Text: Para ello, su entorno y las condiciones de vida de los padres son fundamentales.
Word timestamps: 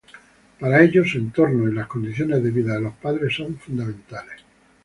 Para 0.59 0.81
ello, 0.83 1.05
su 1.05 1.19
entorno 1.19 1.69
y 1.69 1.75
las 1.75 1.85
condiciones 1.85 2.41
de 2.43 2.49
vida 2.49 2.73
de 2.73 2.81
los 2.81 2.95
padres 2.95 3.35
son 3.35 3.59
fundamentales. 3.59 4.41